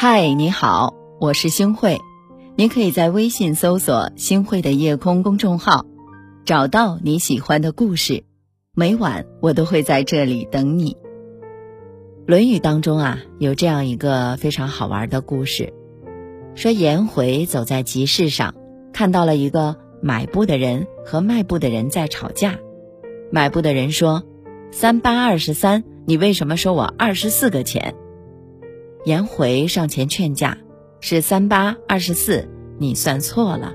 [0.00, 1.98] 嗨，你好，我是星慧。
[2.54, 5.86] 你可以在微信搜索“星慧的夜空”公众号，
[6.44, 8.22] 找到你喜欢的故事。
[8.76, 10.92] 每晚我都会在这里等你。
[12.28, 15.72] 《论语》当中啊，有这样一个非常好玩的故事，
[16.54, 18.54] 说颜回走在集市上，
[18.92, 22.60] 看到了一个买布的人和卖布的人在吵架。
[23.32, 24.22] 买布的人说
[24.70, 27.96] ：“三八二十三，你为什么收我二十四个钱？”
[29.04, 30.58] 颜回上前劝架
[31.00, 32.48] ：“是三八二十四，
[32.78, 33.72] 你算错了，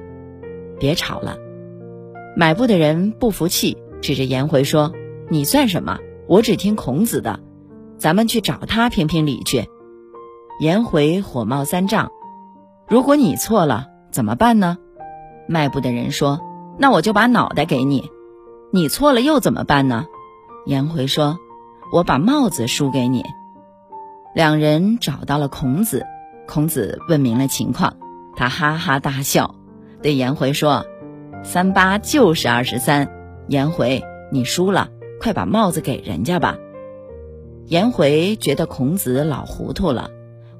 [0.80, 1.38] 别吵了。”
[2.36, 4.94] 买布的人不服气，指着颜回说
[5.30, 6.00] ：“你算什么？
[6.28, 7.40] 我只听孔子的，
[7.98, 9.68] 咱们去找他评评理去。”
[10.60, 12.12] 颜回火冒三丈
[12.88, 14.78] ：“如果你错了，怎么办呢？”
[15.48, 16.40] 卖布的人说
[16.78, 18.10] ：“那我就把脑袋给你。”
[18.72, 20.06] 你错了又怎么办呢？
[20.66, 21.38] 颜回说
[21.94, 23.24] ：“我把帽子输给你。”
[24.34, 26.08] 两人找到了孔子，
[26.48, 27.98] 孔子问明了情况，
[28.36, 29.54] 他哈哈大笑，
[30.02, 30.88] 对颜回说
[31.46, 33.12] ：“三八就是二十三，
[33.48, 34.90] 颜回你输了，
[35.22, 36.58] 快把帽子给人家吧。”
[37.68, 40.10] 颜回觉得孔子老糊涂了，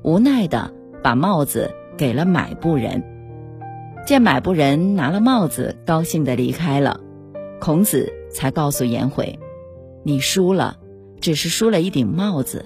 [0.04, 3.04] 无奈的把帽子给了买布人。
[4.06, 7.00] 见买布人拿了帽子，高兴的离开了，
[7.60, 9.40] 孔子才告诉颜回
[10.06, 10.78] ：“你输了，
[11.20, 12.66] 只是输了一顶帽子。”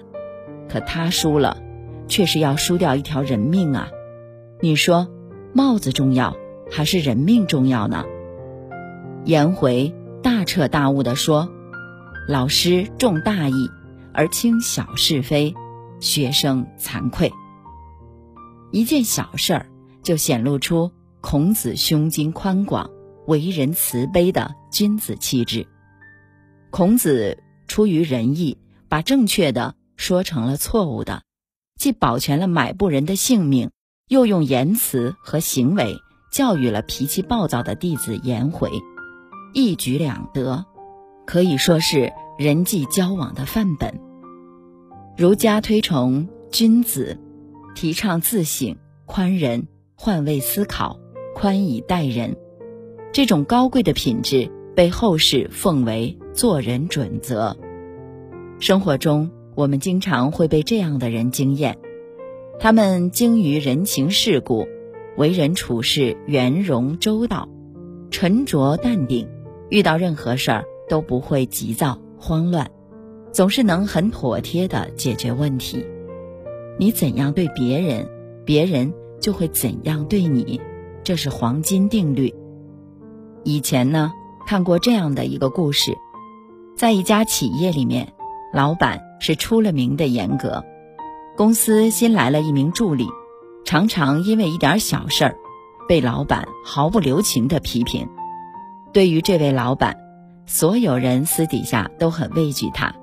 [0.70, 1.58] 可他输了，
[2.08, 3.90] 却是要输掉一条人命啊！
[4.60, 5.08] 你说，
[5.54, 6.36] 帽子重要
[6.72, 8.06] 还是人命重要呢？
[9.26, 11.50] 颜回大彻大悟地说
[12.28, 13.70] ：“老师重大义
[14.14, 15.54] 而轻小是非，
[16.00, 17.32] 学生惭愧。”
[18.72, 19.70] 一件小事儿
[20.04, 22.90] 就显露出孔子胸襟宽广、
[23.26, 25.66] 为人慈悲的君子气质。
[26.70, 28.58] 孔子出于仁义，
[28.90, 29.76] 把正确的。
[29.98, 31.24] 说成了错误的，
[31.78, 33.72] 既保全了买布人的性命，
[34.08, 35.98] 又用言辞和行为
[36.32, 38.72] 教育了脾气暴躁的弟子颜回，
[39.54, 40.66] 一举两得，
[41.26, 44.00] 可以说是人际交往的范本。
[45.18, 47.20] 儒家推崇君子，
[47.76, 51.00] 提倡自省、宽仁、换位思考、
[51.34, 52.38] 宽以待人，
[53.12, 57.58] 这种高贵的品质被后世奉为做人准则。
[58.60, 59.32] 生活中。
[59.58, 61.80] 我们经常会被这样的人惊艳，
[62.60, 64.68] 他们精于人情世故，
[65.18, 67.50] 为人处事圆融周到，
[68.12, 69.28] 沉着淡定，
[69.72, 72.70] 遇到任何事儿都不会急躁慌乱，
[73.32, 75.84] 总是能很妥帖的解决问题。
[76.78, 78.08] 你怎样对别人，
[78.46, 80.62] 别人就会怎样对你，
[81.04, 82.32] 这是黄金定律。
[83.44, 84.14] 以前呢，
[84.46, 85.98] 看过这样的一个故事，
[86.76, 88.14] 在一家企业里面。
[88.54, 90.64] 老板是出了名的严格，
[91.36, 93.08] 公司新来了一名助理，
[93.66, 95.36] 常常因为一点小事儿，
[95.88, 98.08] 被老板毫不留情的批评。
[98.94, 99.98] 对于这位老板，
[100.46, 102.96] 所有人私底下都很畏惧他，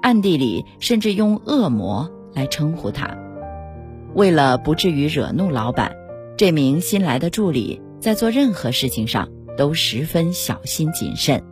[0.00, 3.14] 暗地里甚至用恶魔来称呼他。
[4.14, 5.94] 为了不至于惹怒老板，
[6.36, 11.44] 这名新来的助理在做任何事情上都十分小心谨慎。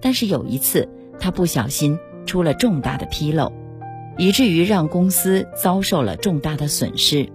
[0.00, 0.88] 但是有一次，
[1.18, 1.98] 他不小心。
[2.26, 3.50] 出了重大的纰漏，
[4.18, 7.26] 以至于让公司遭受了重大的损失。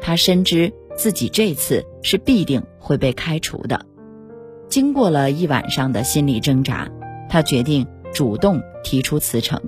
[0.00, 3.84] 他深知自己这次是必定会被开除的。
[4.68, 6.90] 经过了一晚上的心理挣扎，
[7.28, 9.60] 他决定主动提出辞呈。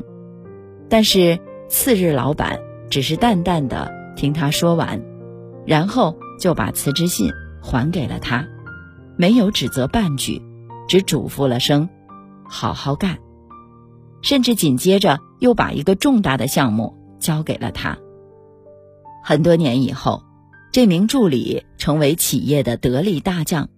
[0.88, 1.38] 但是
[1.68, 5.02] 次日，老板只是淡淡的听他说完，
[5.66, 8.46] 然后就把辞职信还给了他，
[9.16, 10.40] 没有指责半句，
[10.88, 11.88] 只嘱咐了声
[12.48, 13.18] ：“好好干。”
[14.24, 17.98] 甚至紧接着又把一个重大的项目交给了他。
[19.22, 20.22] 很多年以后，
[20.72, 23.68] 这名助理成为企业的得力大将。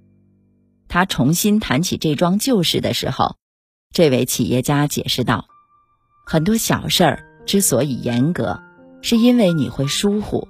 [0.89, 3.35] 他重新谈起这桩旧事的时候，
[3.93, 5.47] 这位企业家解释道
[6.25, 8.61] ：“很多小事儿之所以严格，
[9.03, 10.47] 是因为你会疏忽，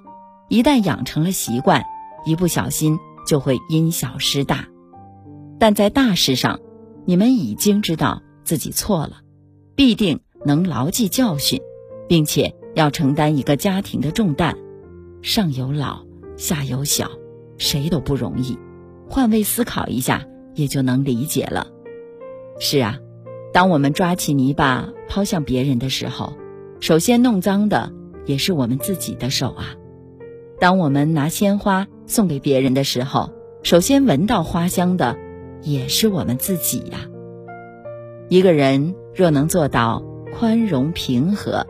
[0.47, 1.83] 一旦养成了习惯，
[2.23, 4.67] 一不小心就会因小失大。
[5.59, 6.59] 但在大事上，
[7.05, 9.21] 你们已经知道自己错了。”
[9.77, 11.61] 必定能牢记教训，
[12.09, 14.57] 并且要承担一个家庭的重担，
[15.21, 16.03] 上有老
[16.35, 17.11] 下有小，
[17.59, 18.57] 谁都不容易。
[19.07, 20.25] 换位思考一下，
[20.55, 21.67] 也就能理解了。
[22.59, 22.97] 是啊，
[23.53, 26.33] 当我们抓起泥巴抛向别人的时候，
[26.79, 27.93] 首先弄脏的
[28.25, 29.75] 也是我们自己的手啊。
[30.59, 33.29] 当我们拿鲜花送给别人的时候，
[33.61, 35.15] 首先闻到花香的
[35.61, 37.07] 也是我们自己呀。
[38.27, 41.65] 一个人若能做到宽容平和，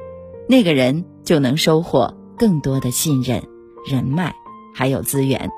[0.50, 3.42] 那个人就能收获更多的信任、
[3.90, 4.36] 人脉，
[4.76, 5.50] 还有资源。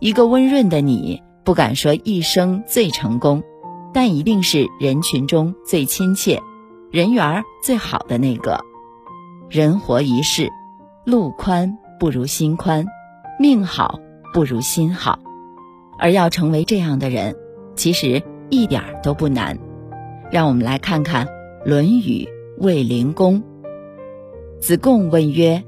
[0.00, 3.42] 一个温润的你，不敢说一生最成功，
[3.94, 6.42] 但一定是人群中最亲切、
[6.90, 8.60] 人缘最好的那个。
[9.48, 10.52] 人活一世，
[11.06, 12.84] 路宽不如心宽，
[13.40, 13.98] 命好
[14.34, 15.18] 不如心好。
[15.98, 17.34] 而要成为这样的人，
[17.76, 19.58] 其实一点都不难。
[20.30, 21.26] 让我们来看看
[21.64, 22.24] 《论语·
[22.58, 23.42] 卫灵公》。
[24.60, 25.64] 子贡问曰：“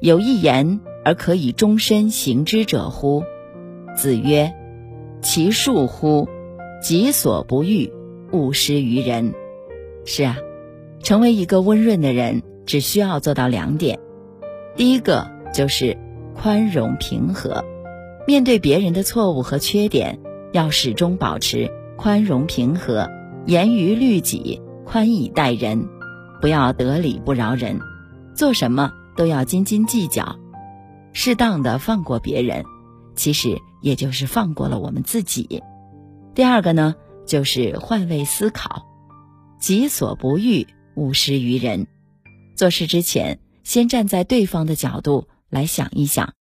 [0.00, 3.24] 有一言而可以终身行之者乎？”
[3.96, 4.52] 子曰
[5.22, 6.28] ：“其恕乎！
[6.82, 7.90] 己所不欲，
[8.32, 9.32] 勿施于人。”
[10.04, 10.36] 是啊，
[11.02, 13.98] 成为一个温润的人，只需要做到两点。
[14.76, 15.96] 第一个就是
[16.34, 17.64] 宽容平和。
[18.26, 20.18] 面对别人的错误和缺点，
[20.52, 23.08] 要始终保持宽容平和，
[23.46, 25.88] 严于律己，宽以待人，
[26.40, 27.80] 不要得理不饶人，
[28.34, 30.36] 做什么都要斤斤计较，
[31.12, 32.64] 适当的放过别人，
[33.14, 35.62] 其实也就是放过了我们自己。
[36.34, 38.84] 第二个呢，就是换位思考，
[39.60, 40.66] 己所不欲，
[40.96, 41.86] 勿施于人。
[42.56, 46.32] 做事之前，先站在对方的角度来想一想。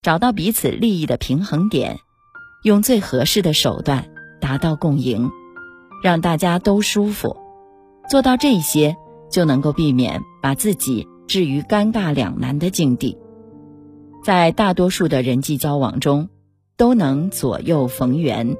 [0.00, 1.98] 找到彼此利益的平衡点，
[2.62, 4.10] 用最合适的手段
[4.40, 5.30] 达到共赢，
[6.02, 7.36] 让大家都舒服。
[8.10, 8.96] 做到这些，
[9.30, 13.16] 就能够避免把自己置于尴尬两难的境地。
[14.24, 16.28] 在大多数的人际交往中，
[16.76, 18.56] 都能左右逢源，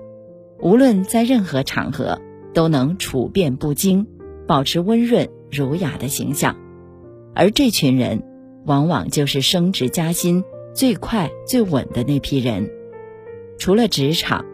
[0.60, 2.20] 无论在任何场合，
[2.54, 4.06] 都能处变不惊，
[4.46, 6.56] 保持温润儒雅的形象。
[7.34, 8.22] 而这群人，
[8.64, 10.44] 往往就是升职加薪。
[10.74, 12.70] 最快最稳的那批人，
[13.58, 14.46] 除了职场，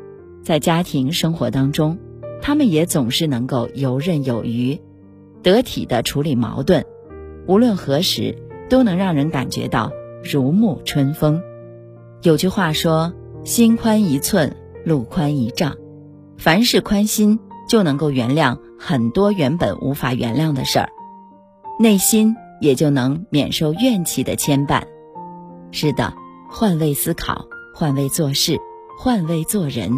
[0.43, 1.97] 在家庭生活当中，
[2.41, 4.81] 他们也总是能够游刃有余，
[5.43, 6.85] 得体的处理矛盾，
[7.47, 8.37] 无论何时
[8.69, 9.91] 都能让人感觉到
[10.23, 11.43] 如沐春风。
[12.23, 13.13] 有句话说
[13.45, 15.77] ：“心宽一寸，路宽一丈。”
[16.39, 20.89] 凡事宽心，就能够原谅很多原本无法原谅的事儿，
[21.81, 24.83] 内心也就能免受怨气的牵绊。
[25.73, 26.15] 是的，
[26.49, 28.59] 换位思考，换位做事，
[28.99, 29.93] 换位做人。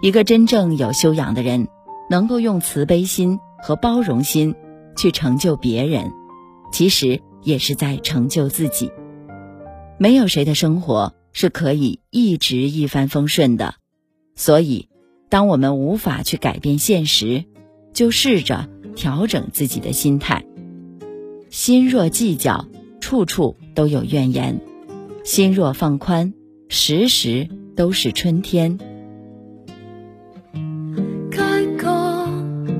[0.00, 1.66] 一个真正有修养的人，
[2.08, 4.54] 能够用慈悲心和包容心
[4.96, 6.12] 去成就别人，
[6.72, 8.92] 其实也是在成就自己。
[9.98, 13.74] 没有谁的生活是可以一直一帆风顺的，
[14.36, 14.88] 所以，
[15.28, 17.44] 当我们无法去改变现实，
[17.92, 20.44] 就试着调整自己的心态。
[21.50, 22.68] 心若计较，
[23.00, 24.60] 处处都有怨言。
[25.24, 26.32] 心若放宽，
[26.68, 28.78] 时时都是春天。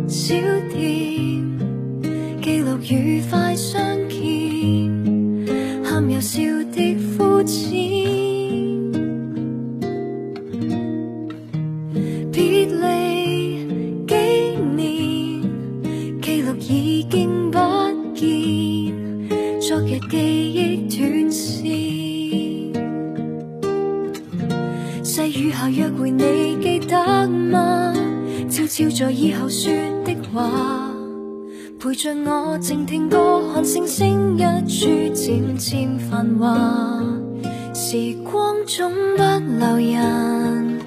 [0.08, 0.34] 小
[0.70, 1.44] 店，
[2.40, 3.78] 记录愉快相
[4.08, 4.24] 见，
[5.84, 6.40] 含有笑
[6.72, 7.70] 的肤浅。
[12.32, 13.66] 别离
[14.06, 14.14] 几
[14.74, 15.42] 年，
[16.22, 17.58] 记录已经不
[18.14, 18.94] 见，
[19.60, 20.16] 昨日记
[20.54, 21.66] 忆断线。
[25.04, 27.92] 细雨下约会，你记得吗？
[28.50, 29.70] 悄悄在以后说
[31.80, 37.02] 陪着我静听歌，看星星一处渐渐繁华。
[37.72, 39.22] 时光总不
[39.58, 40.78] 留人，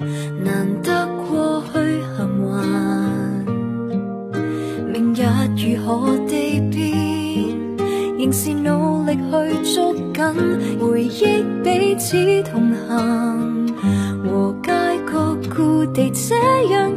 [0.44, 2.52] 难得过去幸还。
[4.92, 5.22] 明日
[5.56, 6.82] 如何地变，
[8.18, 10.22] 仍是努力去捉紧
[10.78, 13.72] 回忆，彼此同行。
[14.24, 14.70] 和街
[15.10, 16.34] 角故地这
[16.70, 16.96] 样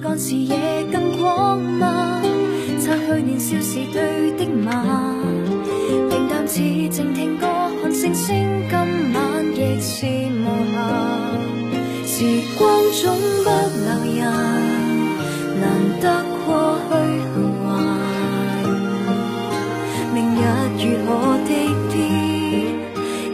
[0.00, 2.22] 干时夜更光吗？
[2.78, 4.70] 擦去年少时对的骂，
[6.08, 7.46] 平淡似静听歌，
[7.82, 8.34] 看星星，
[8.68, 8.76] 今
[9.12, 10.76] 晚亦是无暇。
[12.06, 12.24] 时
[12.58, 13.02] 光总
[13.44, 13.50] 不
[13.82, 14.20] 留人，
[15.60, 15.62] 难
[16.00, 16.04] 得
[16.46, 16.48] 过
[16.88, 16.92] 去
[17.34, 17.34] 幸
[17.64, 17.68] 还。
[20.14, 20.38] 明日
[20.78, 21.10] 如何
[21.46, 21.50] 地
[21.92, 21.94] 变，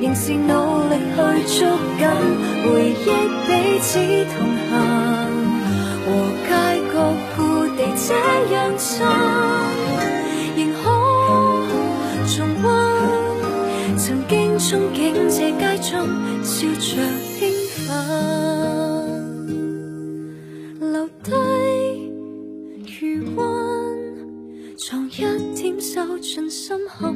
[0.02, 0.50] 仍是努
[0.88, 1.16] 力去。
[1.48, 1.60] 捉
[1.98, 2.02] 緊，
[2.62, 3.06] 回憶
[3.46, 3.48] 彼
[3.80, 3.88] 此
[4.36, 4.36] 同
[8.68, 9.06] 樣近，
[10.56, 10.84] 仍可
[12.26, 12.66] 重溫
[13.96, 14.96] 曾經憧憬
[15.28, 15.90] 这街中
[16.44, 16.86] 笑着
[17.38, 17.40] 興
[17.86, 17.88] 奮，
[20.80, 21.30] 留低
[23.00, 23.00] 餘
[23.34, 23.40] 溫，
[24.76, 25.16] 藏一
[25.54, 27.14] 點收進心坎。